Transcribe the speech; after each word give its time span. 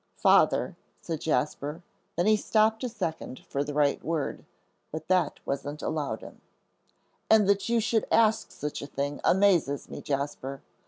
"Father," 0.17 0.75
said 0.99 1.21
Jasper; 1.21 1.83
then 2.15 2.25
he 2.25 2.35
stopped 2.35 2.83
a 2.83 2.89
second 2.89 3.41
for 3.47 3.63
the 3.63 3.75
right 3.75 4.03
word. 4.03 4.45
But 4.91 5.07
that 5.09 5.39
wasn't 5.45 5.83
allowed 5.83 6.21
him. 6.21 6.41
"And 7.29 7.47
that 7.47 7.69
you 7.69 7.79
should 7.79 8.07
ask 8.11 8.49
such 8.51 8.81
a 8.81 8.87
thing 8.87 9.21
amazes 9.23 9.89
me, 9.91 10.01
Jasper. 10.01 10.63